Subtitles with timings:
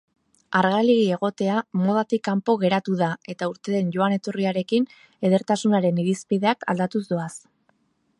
[0.59, 4.89] Argalegi egotea modatik kanpo geratu da eta urteen joan-etorriarekin
[5.31, 7.31] edertasunaren irizpideak aldatuz doaz.